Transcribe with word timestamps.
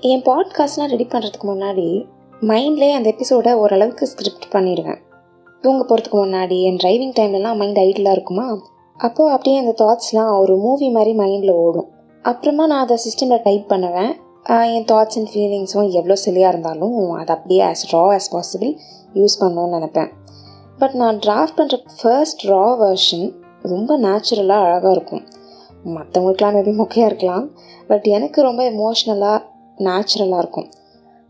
என் 0.00 0.22
பாட்காஸ்ட்லாம் 0.22 0.86
ready 0.86 1.06
பண்ணுறதுக்கு 1.10 1.46
முன்னாடி 1.46 2.04
மைண்ட்லேயே 2.40 2.92
அந்த 2.92 3.08
எபிசோடை 3.08 3.54
ஓரளவுக்கு 3.54 4.06
ஸ்கிரிப்ட் 4.06 4.44
பண்ணிடுவேன். 4.52 4.98
தூங்க 5.60 5.82
போகிறதுக்கு 5.84 6.14
முன்னாடி 6.14 6.62
என் 6.62 6.76
டிரைவிங் 6.76 7.16
டைம்லலாம் 7.16 7.56
மைண்ட் 7.56 7.76
ஐடிலாக 7.76 8.10
இருக்குமா? 8.10 8.58
அப்போது 8.96 9.30
அப்படியே 9.30 9.58
அந்த 9.58 9.74
தாட்ஸ்லாம் 9.84 10.38
ஒரு 10.38 10.56
மூவி 10.56 10.90
மாதிரி 10.90 11.16
மைண்டில் 11.16 11.50
ஓடும். 11.50 11.88
அப்புறமா 12.22 12.66
நான் 12.66 12.82
அதை 12.82 12.98
சிஸ்டமில் 13.04 13.40
டைப் 13.42 13.68
பண்ணுவேன். 13.68 14.16
என் 14.44 14.84
தாட்ஸ் 14.84 15.16
அண்ட் 15.16 15.28
ஃபீலிங்ஸும் 15.34 15.90
எவ்வளோ 15.90 16.14
சிலியாக 16.24 16.48
இருந்தாலும் 16.48 17.10
அதை 17.10 17.34
அப்படியே 17.34 17.64
as 17.64 17.86
raw 17.92 18.16
as 18.16 18.32
possible 18.32 18.76
use 19.14 19.36
பண்ணணும்னு 19.40 19.76
நினப்பேன். 19.76 20.10
பட் 20.78 20.94
நான் 20.94 21.16
ட்ராஃப்ட் 21.16 21.56
பண்ணுற 21.56 21.84
ஃபர்ஸ்ட் 22.02 22.46
ரா 22.46 22.66
வெர்ஷன் 22.82 23.34
ரொம்ப 23.62 23.98
நேச்சுரலாக 23.98 24.64
அழகாக 24.64 24.90
இருக்கும். 24.90 25.24
மற்றவங்களுக்குலாம் 25.84 26.56
மேபி 26.56 26.72
மொக்கையாக 26.80 27.04
இருக்கலாம். 27.04 27.50
பட் 27.88 28.06
எனக்கு 28.06 28.42
ரொம்ப 28.42 28.70
எமோஷ்னலாக 28.70 29.48
நேச்சுரலாக 29.86 30.42
இருக்கும். 30.44 30.68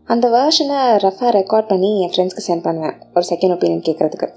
அந்த 0.07 0.27
வேர்ஷனை 0.29 0.79
ரஃபாக 0.97 1.31
ரெக்கார்ட் 1.39 1.67
பண்ணி 1.67 1.91
என் 2.01 2.11
ஃப்ரெண்ட்ஸ்க்கு 2.13 2.47
சென்ட் 2.47 2.65
பண்ணுவேன் 2.67 2.95
ஒரு 3.15 3.25
செகண்ட் 3.29 3.53
ஒப்பீனியன் 3.55 3.87
கேட்குறதுக்கு 3.89 4.29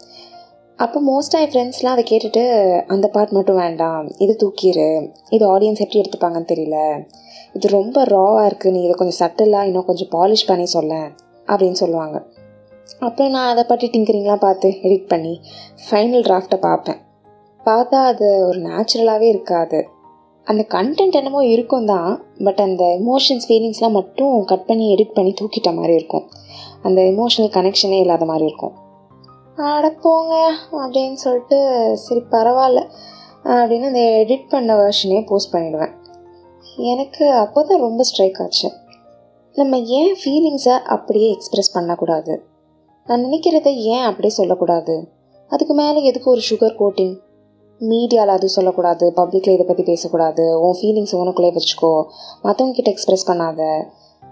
அப்போ 0.77 0.99
மோஸ்ட்டாக 1.09 1.43
என் 1.45 1.53
ஃப்ரெண்ட்ஸ்லாம் 1.53 1.95
அதை 1.95 2.05
கேட்டுட்டு 2.11 2.43
அந்த 2.87 3.09
பார்ட் 3.09 3.31
மட்டும் 3.31 3.57
வேண்டாம். 3.57 4.11
இது 4.19 4.33
தூக்கிடு 4.41 4.87
இது 5.31 5.59
ஆடியன்ஸ் 5.59 5.83
எப்படி 5.85 6.01
எடுத்துப்பாங்கன்னு 6.01 6.51
தெரியல. 6.53 7.05
இது 7.53 7.69
ரொம்ப 7.69 8.05
ராவாக 8.05 8.47
இருக்குது 8.47 8.71
நீ 8.71 8.81
இதை 8.81 8.95
கொஞ்சம் 8.95 9.21
சட்டிலாக 9.21 9.65
இன்னும் 9.65 9.85
கொஞ்சம் 9.85 10.09
பாலிஷ் 10.13 10.47
பண்ணி 10.47 10.67
சொல்ல. 10.67 10.95
அப்படின்னு 11.47 11.73
சொல்லுவாங்க. 11.73 12.23
அப்புறம் 12.99 13.31
நான் 13.31 13.51
அதை 13.51 13.65
பற்றி 13.65 13.91
டிங்கரிங்லாம் 13.93 14.45
பார்த்து 14.47 14.69
எடிட் 14.83 15.09
பண்ணி 15.09 15.41
ஃபைனல் 15.91 16.25
டிராஃப்டை 16.29 16.57
பார்ப்பேன். 16.57 17.01
பார்த்தா 17.65 18.01
அது 18.13 18.47
ஒரு 18.47 18.59
நேச்சுரலாகவே 18.61 19.29
இருக்காது. 19.29 19.89
அந்த 20.51 20.63
கண்டென்ட் 20.75 21.19
என்னமோ 21.19 21.41
இருக்கும் 21.55 21.89
தான் 21.93 22.11
பட் 22.47 22.61
அந்த 22.65 22.85
எமோஷன்ஸ் 22.99 23.47
ஃபீலிங்ஸ்லாம் 23.49 23.97
மட்டும் 23.99 24.33
கட் 24.51 24.67
பண்ணி 24.69 24.87
எடிட் 24.95 25.17
பண்ணி 25.19 25.33
தூக்கிட்ட 25.41 25.71
மாதிரி 25.79 25.95
இருக்கும். 25.99 26.25
அந்த 26.87 27.01
எமோஷனல் 27.13 27.53
கனெக்ஷனே 27.57 27.99
இல்லாத 28.05 28.25
மாதிரி 28.31 28.47
இருக்கும். 28.51 28.75
அடப்போங்க 29.59 30.35
அப்படின்னு 30.83 31.19
சொல்லிட்டு 31.25 31.59
சரி 32.05 32.23
பரவாயில்ல 32.35 32.81
அப்படின்னு 33.57 33.91
அந்த 33.91 34.03
எடிட் 34.23 34.49
பண்ண 34.53 34.77
வேர்ஷனே 34.81 35.21
போஸ்ட் 35.31 35.53
பண்ணிவிடுவேன் 35.55 35.95
எனக்கு 36.93 37.25
அப்போ 37.43 37.59
தான் 37.63 37.85
ரொம்ப 37.87 38.03
ஸ்ட்ரைக் 38.09 38.41
ஆச்சு. 38.43 38.69
நம்ம 39.57 39.77
ஏன் 39.99 40.15
ஃபீலிங்ஸை 40.21 40.77
அப்படியே 40.95 41.29
எக்ஸ்ப்ரெஸ் 41.35 41.75
பண்ணக்கூடாது? 41.75 42.35
நான் 43.09 43.25
நினைக்கிறத 43.27 43.71
ஏன் 43.95 44.07
அப்படியே 44.09 44.35
சொல்லக்கூடாது? 44.39 44.95
அதுக்கு 45.51 45.75
மேலே 45.75 45.99
எதுக்கு 46.11 46.29
ஒரு 46.31 46.43
சுகர் 46.51 46.79
கோட்டிங் 46.81 47.15
மீடியாவில் 47.91 48.35
அது 48.37 48.49
சொல்லக்கூடாது 48.49 49.13
பப்ளிக்கில் 49.17 49.57
இதை 49.57 49.67
பற்றி 49.67 49.83
பேசக்கூடாது 49.83 50.61
உன் 50.61 50.79
ஃபீலிங்ஸ் 50.81 51.15
உனக்குள்ளே 51.21 51.51
வச்சுக்கோ. 51.57 52.05
மற்றவங்க 52.43 52.71
கிட்ட 52.71 52.91
எக்ஸ்ப்ரெஸ் 52.91 53.29
பண்ணாத. 53.31 53.61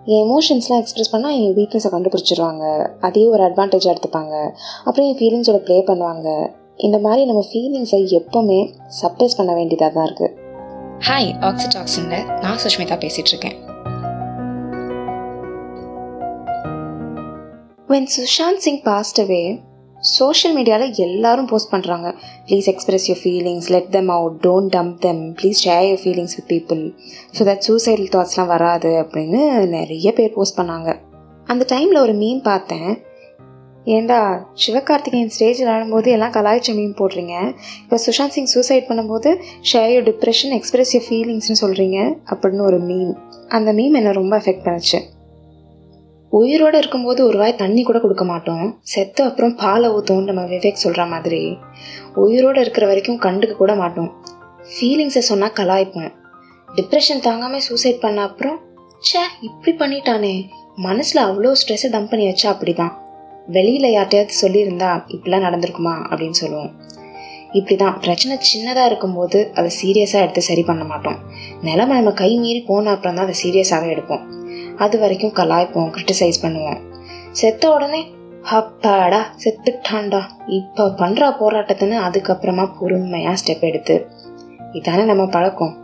என் 0.04 0.28
எமோஷன்ஸ்லாம் 0.28 0.82
எக்ஸ்ப்ரெஸ் 0.82 1.12
பண்ணால் 1.12 1.36
என் 1.40 1.54
வீக்னஸை 1.54 1.90
கண்டுபிடிச்சிருவாங்க. 1.96 2.64
அதே 3.00 3.26
ஒரு 3.26 3.42
அட்வான்டேஜாக 3.42 3.94
எடுத்துப்பாங்க. 3.94 4.34
அப்புறம் 4.84 5.08
என் 5.10 5.18
ஃபீலிங்ஸோட 5.18 5.56
ப்ளே 5.56 5.84
பண்ணுவாங்க. 5.86 6.28
இந்த 6.76 6.98
மாதிரி 6.98 7.24
நம்ம 7.24 7.42
ஃபீலிங்ஸை 7.52 7.98
எப்போவுமே 8.18 8.60
சப்ரஸ் 9.02 9.36
பண்ண 9.36 9.54
வேண்டியதாக 9.54 9.92
தான் 9.92 10.06
இருக்குது 10.06 10.40
ஹாய் 11.08 11.28
ஆக்சிடாக்ஸில் 11.40 12.40
நான் 12.40 12.58
சுஷ்மிதா 12.64 12.96
பேசிகிட்டு 13.04 13.32
இருக்கேன் 13.34 13.56
when 17.88 18.08
Sushant 18.16 18.62
Singh 18.66 18.82
passed 18.82 19.20
away 19.20 19.60
social 20.16 20.54
மீடியாவில் 20.58 20.98
எல்லாரும் 21.06 21.48
போஸ்ட் 21.52 21.72
பண்ணுறாங்க 21.74 22.08
please 22.48 22.68
express 22.72 23.06
your 23.10 23.20
feelings 23.22 23.68
let 23.74 23.90
them 23.96 24.10
out 24.16 24.36
don't 24.46 24.72
dump 24.76 24.98
them 25.06 25.22
please 25.38 25.62
share 25.66 25.86
your 25.88 26.02
feelings 26.04 26.34
with 26.38 26.50
people 26.54 26.82
so 27.36 27.46
that 27.50 27.64
suicidal 27.68 28.10
தாட்ஸ்லாம் 28.16 28.52
வராது 28.54 28.90
அப்படின்னு 29.04 29.40
நிறைய 29.78 30.12
பேர் 30.18 30.36
போஸ்ட் 30.36 30.58
பண்ணாங்க. 30.58 30.90
அந்த 31.52 31.62
டைமில் 31.72 32.04
ஒரு 32.04 32.14
மீன் 32.22 32.42
பார்த்தேன். 32.50 32.90
ஏண்டா 33.94 34.18
சிவகார்த்திகேயன் 34.64 35.32
ஸ்டேஜில் 35.36 35.70
ஆடும்போது 35.74 36.08
எல்லாம் 36.16 36.34
கலாய்ச்ச 36.36 36.74
மீன் 36.76 36.98
போடுறீங்க. 37.00 37.34
இப்போ 37.82 37.96
சுஷாந்த் 38.04 38.34
சிங் 38.36 38.52
சூசைட் 38.52 38.86
பண்ணும்போது 38.90 39.30
share 39.70 39.90
your 39.94 40.06
depression 40.10 40.54
express 40.58 40.92
your 40.94 41.06
ஃபீலிங்ஸ்னு 41.08 41.60
சொல்கிறீங்க 41.64 41.98
அப்படின்னு 42.30 42.62
ஒரு 42.70 42.78
மீம் 42.90 43.12
அந்த 43.58 43.72
மீம் 43.80 43.96
என்னை 44.00 44.12
ரொம்ப 44.20 44.36
எஃபெக்ட் 44.42 44.64
பண்ணுச்சு. 44.68 45.00
உயிரோடு 46.38 46.76
இருக்கும்போது 46.78 47.20
ஒரு 47.28 47.38
வாய் 47.40 47.60
தண்ணி 47.62 47.82
கூட 47.82 47.98
கொடுக்க 48.02 48.24
மாட்டோம். 48.24 48.66
செத்த 48.92 49.24
அப்புறம் 49.28 49.54
பாலை 49.62 49.88
ஊற்றும் 49.96 50.28
நம்ம 50.28 50.42
விவேக் 50.52 50.82
சொல்கிற 50.84 51.02
மாதிரி. 51.12 51.40
உயிரோடு 52.24 52.60
இருக்கிற 52.60 52.86
வரைக்கும் 52.90 53.20
கண்டுக்க 53.24 53.54
கூட 53.56 53.74
மாட்டோம். 53.82 54.10
ஃபீலிங்ஸை 54.72 55.22
சொன்னால் 55.30 55.56
கலாய்ப்போம். 55.60 56.10
டிப்ரெஷன் 56.68 57.24
தாங்காமல் 57.28 57.64
சூசைட் 57.68 58.02
பண்ண 58.04 58.20
அப்புறம் 58.28 58.58
ச்சே 59.06 59.22
இப்படி 59.48 59.72
பண்ணிட்டானே. 59.82 60.34
மனசில் 60.88 61.26
அவ்வளோ 61.28 61.52
ஸ்ட்ரெஸ்ஸை 61.60 61.90
டம்ப் 61.94 62.10
பண்ணி 62.10 62.26
வச்சா 62.28 62.48
அப்படி 62.54 62.72
தான் 62.82 62.92
வெளியில் 63.56 63.94
யார்ட்டையாவது 63.96 64.34
சொல்லியிருந்தா 64.42 64.90
இப்படிலாம் 65.14 65.46
நடந்திருக்குமா 65.46 65.94
அப்படின்னு 66.10 66.38
சொல்லுவோம். 66.42 66.72
இப்படி 67.58 67.76
தான் 67.76 67.96
பிரச்சனை 68.04 68.34
சின்னதாக 68.50 68.90
இருக்கும்போது 68.90 69.38
அதை 69.54 69.70
சீரியஸாக 69.78 70.24
எடுத்து 70.26 70.42
சரி 70.50 70.62
பண்ண 70.68 70.84
மாட்டோம். 70.92 71.18
நிலமை 71.68 71.96
நம்ம 72.00 72.12
கை 72.22 72.30
மீறி 72.44 72.62
போன 72.70 72.90
அப்புறம் 72.90 73.18
தான் 73.18 73.26
அதை 73.28 73.36
சீரியஸாகவே 73.42 73.90
எடுப்போம். 73.94 74.22
அது 74.84 74.96
வரைக்கும் 74.98 75.36
கலாய்ப்போம் 75.36 75.92
கிரிட்டிசைஸ் 75.94 76.42
பண்ணுவோம். 76.42 76.80
செத்த 77.40 77.70
உடனே 77.74 78.00
அப்பாடா 78.56 79.20
செத்துட்டான்டா. 79.42 80.20
இப்போ 80.58 80.84
பண்ணுற 81.00 81.28
போராட்டத்தின்னு 81.40 81.96
அதுக்கப்புறமா 82.06 82.64
பொறுமையாக 82.78 83.40
ஸ்டெப் 83.40 83.64
எடுத்து. 83.70 83.96
இதானே 84.72 85.04
நம்ம 85.04 85.24
பழக்கம். 85.26 85.74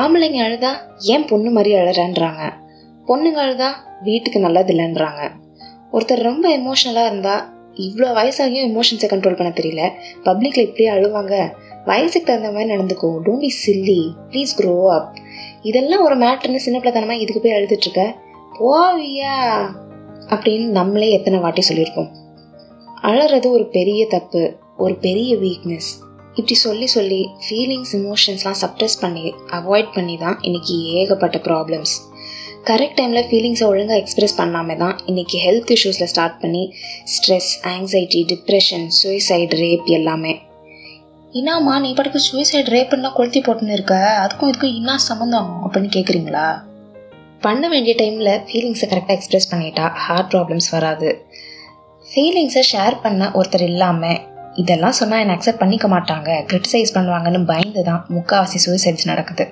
ஆம்பளைங்க 0.00 0.38
அழுதா 0.44 0.72
ஏன் 1.12 1.26
பொண்ணு 1.30 1.50
மாதிரி 1.50 1.72
அழுறன்றாங்க? 1.74 2.42
பொண்ணுங்க 3.08 3.40
அழுதா 3.46 3.70
வீட்டுக்கு 4.00 4.38
நல்லது 4.40 4.72
இல்லைன்றாங்க 4.74 5.22
ஒருத்தர் 5.92 6.26
ரொம்ப 6.28 6.44
எமோஷ்னலாக 6.58 7.10
இருந்தால் 7.10 7.42
இவ்வளோ 7.86 8.08
வயசாகியும் 8.18 8.66
எமோஷன்ஸை 8.70 9.08
கண்ட்ரோல் 9.10 9.38
பண்ண 9.38 9.50
தெரியல. 9.58 9.82
பப்ளிக்கில் 10.24 10.66
இப்படியே 10.66 10.90
அழுவாங்க. 10.90 11.34
வயசுக்கு 11.84 12.26
தகுந்த 12.28 12.50
மாதிரி 12.54 12.70
நடந்துக்கோ. 12.72 13.10
Don't 13.26 13.44
be 13.44 13.50
silly 13.62 14.00
please 14.30 14.52
grow 14.58 14.74
up 14.96 15.10
இதெல்லாம் 15.62 16.04
ஒரு 16.04 16.16
மேட்ருன்னு 16.16 16.56
சின்ன 16.56 16.78
பிள்ளைத்தனமாக 16.78 17.20
இதுக்கு 17.20 17.40
போய் 17.40 17.52
எழுதிட்டுருக்க? 17.52 18.04
போவியா? 18.60 19.36
அப்படின்னு 20.30 20.66
நம்மளே 20.66 21.10
எத்தனை 21.10 21.38
வாட்டி 21.38 21.62
சொல்லியிருக்கோம் 21.68 22.10
அழறது 23.02 23.50
ஒரு 23.50 23.66
பெரிய 23.66 24.06
தப்பு 24.06 24.56
ஒரு 24.76 24.94
பெரிய 24.94 25.36
வீக்னஸ் 25.36 25.90
இப்படி 26.34 26.54
சொல்லி 26.54 26.86
சொல்லி 26.86 27.28
ஃபீலிங்ஸ் 27.48 27.92
இமோஷன்ஸ்லாம் 27.96 28.60
சப்ரஸ் 28.62 29.00
பண்ணி 29.00 29.34
அவாய்ட் 29.50 29.90
பண்ணி 29.94 30.16
தான் 30.16 30.38
இன்றைக்கி 30.42 30.76
ஏகப்பட்ட 30.92 31.38
ப்ராப்ளம்ஸ் 31.38 31.94
கரெக்ட் 32.64 32.96
டைமில் 32.96 33.26
ஃபீலிங்ஸை 33.28 33.66
ஒழுங்காக 33.66 34.00
எக்ஸ்ப்ரெஸ் 34.00 34.36
பண்ணாமல் 34.36 34.76
தான் 34.76 34.98
இன்றைக்கி 35.06 35.36
ஹெல்த் 35.46 35.72
இஷ்யூஸில் 35.72 36.04
ஸ்டார்ட் 36.04 36.40
பண்ணி 36.40 36.74
stress 37.16 37.50
anxiety 37.64 38.22
depression 38.28 38.86
suicide 39.02 39.58
rape 39.58 39.84
எல்லாமே 39.84 40.32
இன்னாம்மா 41.38 41.74
நீ 41.82 41.90
பாட்டுக்கு 41.96 42.20
சூசைட் 42.26 42.66
ரேப்புன்னா 42.74 43.10
கொளுத்தி 43.16 43.40
போட்டுன்னு 43.40 43.74
இருக்க? 43.76 43.94
அதுக்கும் 44.22 44.48
இதுக்கும் 44.50 44.74
என்ன 44.78 44.96
சம்மந்தம் 45.06 45.48
அப்படின்னு 45.64 45.90
கேட்குறீங்களா 45.94 46.46
பண்ண 47.40 47.68
வேண்டிய 47.68 47.92
டைமில் 48.00 48.30
ஃபீலிங்ஸை 48.48 48.86
கரெக்டாக 48.90 49.14
எக்ஸ்ப்ரெஸ் 49.16 49.48
பண்ணிட்டா 49.52 49.84
ஹார்ட் 50.02 50.28
ப்ராப்ளம்ஸ் 50.32 50.68
வராது. 50.74 51.08
ஃபீலிங்ஸை 52.08 52.64
ஷேர் 52.72 52.96
பண்ண 53.04 53.30
ஒருத்தர் 53.38 53.66
இல்லாமல் 53.70 54.20
இதெல்லாம் 54.54 54.98
சொன்னால் 55.00 55.22
என்னை 55.24 55.36
அக்செப்ட் 55.36 55.62
பண்ணிக்க 55.62 55.88
மாட்டாங்க. 55.94 56.30
கிரிட்டிசைஸ் 56.50 56.94
பண்ணுவாங்கன்னு 56.98 57.42
பயந்து 57.52 57.82
தான் 57.90 58.04
முக்கால்வாசி 58.16 58.60
சூசைட்ஸ் 58.66 59.10
நடக்குது. 59.12 59.46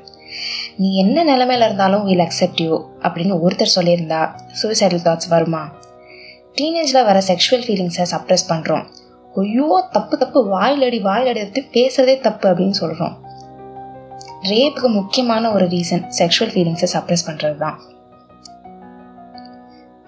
நீ 0.78 0.90
என்ன 1.04 1.24
நிலமையில 1.32 1.66
இருந்தாலும் 1.68 2.06
வில் 2.10 2.26
அக்செப்ட் 2.28 2.62
யூ 2.66 2.74
அப்படின்னு 3.04 3.36
ஒருத்தர் 3.44 3.76
சொல்லியிருந்தா 3.78 4.22
சூசைடல் 4.62 5.06
தாட்ஸ் 5.08 5.32
வருமா? 5.34 5.62
டீனேஜில் 6.58 7.06
வர 7.10 7.18
செக்ஷுவல் 7.32 7.66
ஃபீலிங்ஸை 7.66 8.06
சப்ரெஸ் 8.14 8.50
பண்ணுறோம் 8.52 8.86
ஐயோ 9.36 9.88
தப்பு 9.92 10.18
தப்பு 10.18 10.56
வாயிலடி 10.56 11.00
வாயிலடி 11.02 11.38
எடுத்து 11.38 11.60
பேசுறதே 11.72 12.20
தப்பு 12.20 12.48
அப்படின்னு 12.48 12.70
சொல்கிறோம் 12.70 13.22
ரேப்புக்கு 14.42 14.88
முக்கியமான 14.88 15.52
ஒரு 15.52 15.66
ரீசன் 15.66 16.04
செக்ஷுவல் 16.18 16.52
ஃபீலிங்ஸை 16.54 16.88
சப்ரெஸ் 16.92 17.26
பண்ணுறது 17.26 17.56
தான் 17.56 17.78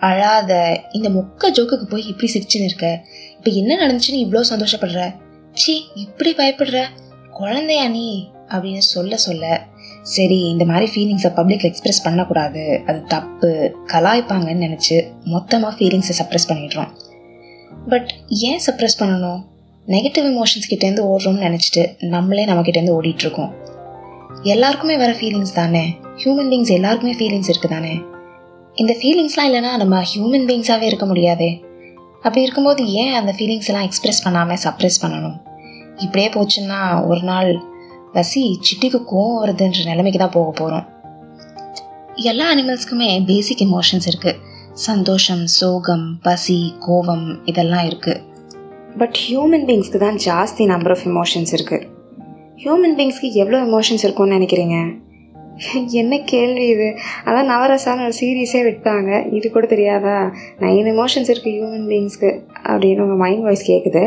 அழாத 0.01 0.81
இந்த 0.93 1.09
மொக்க 1.09 1.51
ஜோக்குக்கு 1.51 1.85
போய் 1.85 2.07
இப்படி 2.07 2.33
சிரிச்சுன்னு 2.33 2.69
இருக்க 2.69 3.05
இப்போ 3.37 3.51
என்ன 3.51 3.87
நடந்துச்சுன்னு 3.87 4.23
இவ்வளோ 4.27 4.45
சந்தோஷப்படுற? 4.51 5.15
சி 5.53 5.91
இப்படி 5.95 6.31
பயப்படுற? 6.31 6.85
குழந்தையா 7.31 7.89
நீ? 7.89 8.31
அப்படின்னு 8.49 8.79
சொல்ல 8.79 9.17
சொல்ல 9.17 9.69
சரி 10.03 10.41
இந்த 10.41 10.65
மாதிரி 10.65 10.93
ஃபீலிங்ஸை 10.93 11.35
பப்ளிக் 11.35 11.65
எக்ஸ்பிரஸ் 11.65 12.03
பண்ணக்கூடாது. 12.03 12.83
அது 12.87 13.05
தப்பு. 13.05 13.75
கலாய்ப்பாங்கன்னு 13.93 14.67
நினச்சி 14.69 15.09
மொத்தமாக 15.25 15.77
ஃபீலிங்ஸை 15.77 16.15
சப்ரெஸ் 16.19 16.49
பண்ணிடுறோம். 16.49 16.91
பட் 17.89 18.15
ஏன் 18.29 18.61
சப்ரஸ் 18.67 18.99
பண்ணணும்? 18.99 19.41
நெகட்டிவ் 19.87 20.27
எமோஷன்ஸ் 20.33 20.71
கிட்டேருந்து 20.71 21.03
ஓடுறோம்னு 21.03 21.47
நினச்சிட்டு 21.47 21.97
நம்மளே 21.99 22.45
நம்மக்கிட்டேருந்து 22.45 22.97
ஓடிட்டுருக்கோம். 23.01 23.53
எல்லாருக்குமே 24.43 24.97
வர 24.97 25.13
ஃபீலிங்ஸ் 25.13 25.53
தானே? 25.53 25.97
ஹியூமன் 26.17 26.51
பீங்ஸ் 26.53 26.71
எல்லாருக்குமே 26.71 27.15
ஃபீலிங்ஸ் 27.15 27.51
இருக்குது 27.53 27.69
தானே? 27.69 28.01
இந்த 28.75 28.97
ஃபீலிங்ஸ்லாம் 29.03 29.49
இல்லைனா 29.49 29.77
நம்ம 29.77 30.03
ஹியூமன் 30.03 30.47
பீங்ஸாகவே 30.51 30.83
இருக்க 30.83 31.07
முடியாதே? 31.07 31.61
அப்படி 32.23 32.43
இருக்கும்போது 32.43 32.93
ஏன் 32.93 33.15
அந்த 33.15 33.35
ஃபீலிங்ஸ் 33.39 33.67
எல்லாம் 33.67 33.89
எக்ஸ்ப்ரெஸ் 33.89 34.23
பண்ணாமல் 34.25 34.59
சப்ரெஸ் 34.65 35.03
பண்ணணும்? 35.03 35.41
இப்படியே 35.97 36.29
போச்சுன்னா 36.29 37.07
ஒரு 37.07 37.23
நாள் 37.23 37.63
வசி 38.13 38.57
சிட்டிக்கு 38.61 39.01
கோவம் 39.13 39.41
வருதுன்ற 39.43 39.85
நிலைமைக்கு 39.85 40.19
தான் 40.19 40.31
போக 40.31 40.51
போகிறோம் 40.51 40.87
எல்லா 42.15 42.55
அனிமல்ஸ்க்குமே 42.55 43.25
பேசிக் 43.25 43.59
எமோஷன்ஸ் 43.59 44.07
இருக்குது 44.07 44.39
சந்தோஷம் 44.75 45.47
சோகம் 45.47 46.19
பசி 46.23 46.75
கோபம் 46.81 47.41
இதெல்லாம் 47.45 47.87
இருக்குது 47.89 48.21
பட் 48.99 49.17
ஹியூமன் 49.25 49.65
பீங்ஸ்க்கு 49.69 49.99
தான் 49.99 50.19
ஜாஸ்தி 50.27 50.65
நம்பர் 50.67 50.93
ஆஃப் 50.93 51.05
எமோஷன்ஸ் 51.07 51.53
இருக்குது 51.57 51.87
ஹியூமன் 52.63 52.95
பீங்ஸ்க்கு 52.99 53.33
எவ்வளோ 53.33 53.59
எமோஷன்ஸ் 53.65 54.05
இருக்கும்னு 54.05 54.37
நினைக்கிறீங்க? 54.39 54.77
என்ன 55.91 56.19
கேள்வி 56.19 56.67
இது? 56.67 56.95
அதான் 57.25 57.51
நவரசான 57.53 58.05
ஒரு 58.05 58.13
சீரீஸே 58.21 58.63
விட்டாங்க. 58.69 59.31
இது 59.33 59.51
கூட 59.51 59.67
தெரியாதா? 59.67 60.33
நைன் 60.61 60.91
எமோஷன்ஸ் 60.95 61.31
இருக்குது 61.33 61.55
ஹியூமன் 61.57 61.87
பீங்ஸ்க்கு 61.93 62.31
அப்படின்னு 62.65 63.05
உங்கள் 63.07 63.17
மைண்ட் 63.17 63.43
வாய்ஸ் 63.43 63.71
கேட்குது 63.71 64.03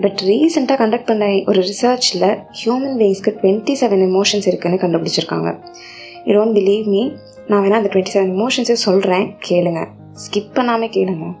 பட் 0.00 0.20
ரீசெண்டாக 0.20 0.78
கண்டக்ட் 0.82 1.06
பண்ண 1.06 1.42
ஒரு 1.46 1.62
ரிசர்ச்சில் 1.62 2.38
ஹியூமன் 2.62 2.96
பீங்ஸ்க்கு 3.02 3.34
டுவெண்ட்டி 3.42 3.74
செவன் 3.82 4.04
எமோஷன்ஸ் 4.10 4.48
இருக்குதுன்னு 4.50 4.82
கண்டுபிடிச்சிருக்காங்க. 4.84 5.50
யூ 6.24 6.40
டோன்ட் 6.40 6.56
பிலீவ் 6.60 6.86
மீ 6.86 7.12
நான் 7.50 7.64
வேணால் 7.64 7.72
அந்த 7.72 7.88
டுவெண்ட்டி 7.88 8.06
செவன் 8.14 8.46
எமோஷன்ஸே 8.46 8.72
சொல்கிறேன் 8.72 9.36
கேளுங்க. 9.48 9.86
ஸ்கிப் 10.12 10.54
பண்ணாமல் 10.54 10.88
கேளுங்க. 10.88 11.34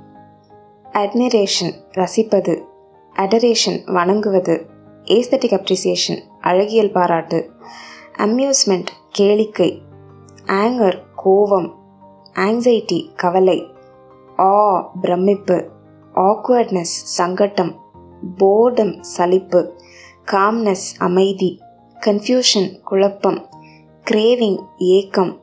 அட்மிரேஷன் 0.92 1.72
ரசிப்பது. 1.90 2.62
அடரேஷன் 3.16 3.92
வணங்குவது. 3.92 4.66
ஏஸ்தட்டிக் 5.04 5.52
அப்ரிசியேஷன் 5.52 6.18
அழகியல் 6.40 6.92
பாராட்டு. 6.92 7.50
அம்யூஸ்மெண்ட் 8.16 8.86
கேளிக்கை. 9.18 9.78
ஆங்கர் 10.46 11.02
கோபம். 11.16 11.78
ஆங்ஸைட்டி 12.34 13.14
கவலை. 13.14 13.66
ஆ 14.38 14.80
பிரமிப்பு. 14.80 15.68
ஆக்வர்ட்னஸ் 16.14 17.18
சங்கட்டம். 17.18 17.76
போர்டம் 18.36 19.00
சலிப்பு. 19.00 19.74
காம்னஸ் 20.26 20.98
அமைதி. 20.98 21.60
கன்ஃபியூஷன் 22.00 22.80
குழப்பம். 22.80 23.48
கிரேவிங் 24.10 24.62
ஏக்கம். 24.78 25.39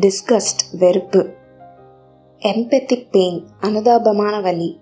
டிஸ்கஸ்ட் 0.00 0.76
வெறுப்பு. 0.78 1.32
எம்பெத்திக் 2.38 3.10
பெயின் 3.10 3.46
அனுதாபமான 3.60 4.42
வலி. 4.42 4.80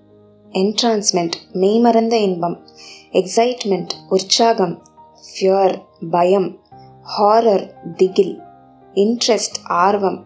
என்ட்ரான்ஸ்மெண்ட் 0.51 1.33
மெய்மறந்த 1.53 2.13
இன்பம். 2.13 2.67
எக்ஸைட்மெண்ட் 3.13 3.89
உற்சாகம். 4.09 4.83
ஃபியர் 5.21 5.83
பயம். 6.11 6.59
ஹாரர் 7.19 7.95
திகில். 7.97 8.43
இன்ட்ரெஸ்ட் 8.95 9.61
ஆர்வம். 9.65 10.25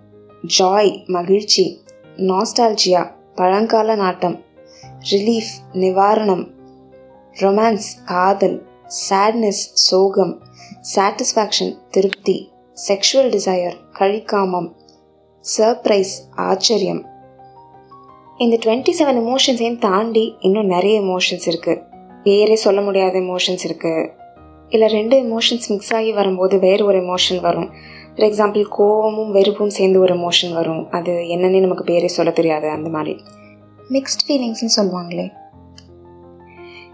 ஜாய் 0.59 1.07
மகிழ்ச்சி. 1.07 1.83
நாஸ்டால்ஜியா 2.17 3.11
பழங்கால 3.35 3.97
நாட்டம். 3.97 4.43
ரிலீஃப் 5.11 5.57
நிவாரணம். 5.73 6.51
ரொமான்ஸ் 7.35 8.05
காதல். 8.05 8.67
சேட்னஸ் 9.11 9.67
சோகம். 9.73 10.43
சாட்டிஸ்ஃபேக்ஷன் 10.95 11.77
திருப்தி. 11.91 12.57
செக்ஷுவல் 12.87 13.31
டிசையர் 13.35 13.77
கழிக்காமம் 13.99 14.69
சர்ப்ரைஸ் 15.57 16.13
ஆச்சரியம். 16.37 17.01
இந்த 18.37 18.59
டுவெண்ட்டி 18.65 18.93
செவன் 18.99 19.19
எமோஷன்ஸையும் 19.23 19.79
தாண்டி 19.79 20.37
இன்னும் 20.41 20.67
நிறைய 20.67 21.01
எமோஷன்ஸ் 21.01 21.47
இருக்குது 21.47 21.83
பேரே 22.25 22.53
சொல்ல 22.53 22.81
முடியாத 22.81 23.19
எமோஷன்ஸ் 23.19 23.65
இருக்குது 23.69 24.11
இல்லை 24.69 24.89
ரெண்டு 24.89 25.17
எமோஷன்ஸ் 25.23 25.67
மிக்ஸ் 25.69 25.95
ஆகி 25.95 26.13
வரும்போது 26.13 26.59
வேறு 26.59 26.85
ஒரு 26.85 26.99
எமோஷன் 27.01 27.41
வரும். 27.41 27.69
ஃபார் 28.15 28.29
எக்ஸாம்பிள் 28.29 28.65
கோவமும் 28.79 29.31
வெறுப்பும் 29.31 29.71
சேர்ந்து 29.71 30.01
ஒரு 30.01 30.15
எமோஷன் 30.15 30.53
வரும். 30.53 30.91
அது 30.91 31.13
என்னன்னே 31.13 31.61
நமக்கு 31.61 31.85
பேரே 31.85 32.07
சொல்ல 32.07 32.31
தெரியாது 32.31 32.69
அந்த 32.69 32.89
மாதிரி. 32.89 33.15
மிக்ஸ்ட் 33.91 34.25
ஃபீலிங்ஸ்னு 34.27 34.77
சொல்லுவாங்களே. 34.77 35.27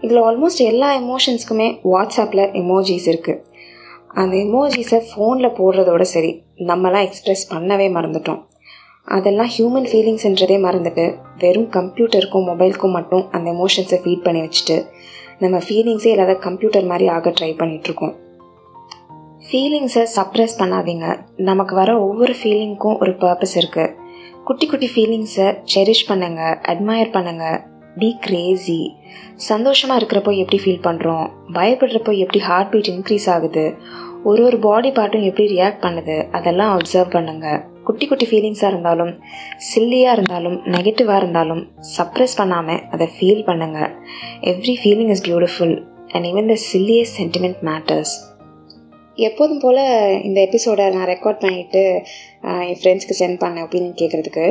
இதில் 0.01 0.21
ஆல்மோஸ்ட் 0.21 0.63
எல்லா 0.71 0.89
எமோஷன்ஸ்க்குமே 0.99 1.67
வாட்ஸ்அப்பில் 1.83 2.45
எமோஜிஸ் 2.61 3.09
இருக்குது 3.13 3.41
அந்த 4.21 4.35
எமோஜிஸை 4.37 4.99
ஃபோனில் 5.07 5.55
போடுறதோட 5.59 6.03
சரி 6.13 6.31
நம்மலாம் 6.69 7.05
எக்ஸ்ப்ரெஸ் 7.07 7.43
பண்ணவே 7.53 7.87
மறந்துட்டோம். 7.97 8.41
அதெல்லாம் 9.15 9.49
ஹியூமன் 9.55 9.87
ஃபீலிங்ஸ்ன்றதே 9.89 10.57
மறந்துட்டு 10.65 11.05
வெறும் 11.39 11.69
கம்ப்யூட்டருக்கும் 11.77 12.47
மொபைலுக்கும் 12.49 12.95
மட்டும் 12.97 13.25
அந்த 13.31 13.47
எமோஷன்ஸை 13.51 13.99
ஃபீட் 14.03 14.23
பண்ணி 14.27 14.41
வச்சுட்டு 14.45 14.77
நம்ம 15.39 15.57
ஃபீலிங்ஸே 15.65 16.11
இல்லாத 16.15 16.35
கம்ப்யூட்டர் 16.45 16.89
மாதிரி 16.91 17.07
ஆக 17.15 17.33
ட்ரை 17.39 17.51
பண்ணிகிட்ருக்கோம் 17.59 18.15
ஃபீலிங்ஸை 19.47 20.03
சப்ரெஸ் 20.15 20.59
பண்ணாதீங்க. 20.59 21.07
நமக்கு 21.49 21.73
வர 21.75 21.91
ஒவ்வொரு 21.99 22.35
ஃபீலிங்க்கும் 22.39 22.97
ஒரு 22.99 23.11
பர்பஸ் 23.23 23.55
இருக்குது 23.61 23.93
குட்டி 24.43 24.65
குட்டி 24.67 24.87
ஃபீலிங்ஸை 24.95 25.47
செரிஷ் 25.73 26.07
பண்ணுங்கள் 26.09 26.57
அட்மயர் 26.71 27.15
பண்ணுங்கள் 27.15 27.59
பி 27.99 28.09
கிரேசி 28.19 28.79
சந்தோஷமாக 29.49 29.99
இருக்கிறப்போ 29.99 30.31
எப்படி 30.37 30.57
ஃபீல் 30.63 30.85
பண்ணுறோம் 30.87 31.27
பயப்படுறப்போ 31.57 32.11
எப்படி 32.23 32.39
ஹார்ட் 32.47 32.71
பீட் 32.71 32.89
இன்க்ரீஸ் 32.93 33.27
ஆகுது? 33.33 33.65
ஒரு 34.29 34.41
ஒரு 34.47 34.57
பாடி 34.65 34.89
பார்ட்டும் 34.89 35.25
எப்படி 35.29 35.47
ரியாக்ட் 35.55 35.83
பண்ணுது 35.85 36.15
அதெல்லாம் 36.37 36.73
அப்சர்வ் 36.75 37.15
பண்ணுங்கள் 37.15 37.59
குட்டி 37.87 38.05
குட்டி 38.05 38.25
ஃபீலிங்ஸாக 38.29 38.71
இருந்தாலும் 38.73 39.11
சில்லியாக 39.71 40.15
இருந்தாலும் 40.17 40.55
நெகட்டிவாக 40.75 41.19
இருந்தாலும் 41.21 41.61
சப்ரெஸ் 41.95 42.37
பண்ணாமல் 42.39 42.81
அதை 42.93 43.07
ஃபீல் 43.15 43.43
பண்ணுங்கள் 43.49 43.91
every 44.51 44.75
feeling 44.83 45.11
is 45.15 45.25
beautiful 45.27 45.75
and 46.13 46.27
even 46.31 46.49
the 46.53 46.57
silliest 46.71 47.17
sentiment 47.21 47.61
matters 47.69 48.15
எப்போதும் 49.17 49.61
போல் 49.63 49.83
இந்த 50.23 50.39
எபிசோடை 50.47 50.85
நான் 50.95 51.09
ரெக்கார்ட் 51.13 51.43
பண்ணிவிட்டு 51.43 51.83
என் 52.69 52.79
ஃப்ரெண்ட்ஸ்க்கு 52.81 53.19
சென்ட் 53.21 53.41
பண்ணேன் 53.43 53.65
ஒப்பீனியன் 53.65 53.99
கேட்குறதுக்கு 54.01 54.47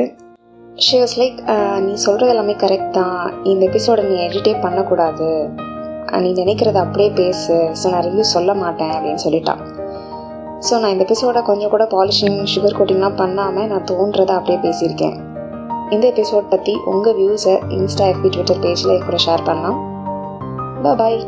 ஷி 0.85 0.95
வாஸ் 1.01 1.17
லைக் 1.19 1.37
நீ 1.85 1.93
சொல்கிறது 2.05 2.33
எல்லாமே 2.33 2.55
கரெக்ட் 2.63 2.95
தான். 2.97 3.19
இந்த 3.43 3.63
எபிசோடை 3.69 4.03
நீ 4.09 4.15
எடிட்டே 4.25 4.53
பண்ணக்கூடாது. 4.65 5.29
நீ 6.25 6.29
நினைக்கிறத 6.41 6.77
அப்படியே 6.85 7.09
பேசு. 7.09 7.55
ஸோ 7.79 7.85
நான் 7.91 8.05
ரிவ்யூ 8.07 8.25
சொல்ல 8.35 8.53
மாட்டேன் 8.53 8.93
அப்படின்னு 8.97 9.23
சொல்லிட்டான். 9.25 9.61
ஸோ 10.67 10.73
நான் 10.81 10.93
இந்த 10.93 11.05
எபிசோட 11.07 11.41
கொஞ்சம் 11.49 11.71
கூட 11.73 11.87
பாலிஷிங் 11.93 12.37
சுகர் 12.51 12.77
கோட்டிங்லாம் 12.77 13.17
பண்ணாமல் 13.21 13.67
நான் 13.71 13.87
தோன்றதை 13.91 14.35
அப்படியே 14.39 14.59
பேசியிருக்கேன். 14.65 15.17
இந்த 15.89 16.05
எபிசோட் 16.13 16.51
பற்றி 16.53 16.73
உங்கள் 16.91 17.17
வியூஸை 17.19 17.55
இன்ஸ்டா 17.77 18.05
எஃபி 18.13 18.29
ட்விட்டர் 18.35 18.61
பேஜில் 18.65 19.03
கூட 19.07 19.17
ஷேர் 19.25 19.47
பண்ணலாம். 19.49 19.79
பாய் 21.01 21.19